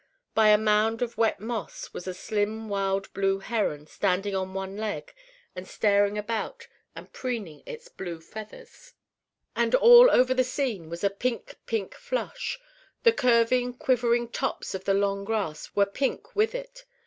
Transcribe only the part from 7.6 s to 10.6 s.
its blue feathers. And over all the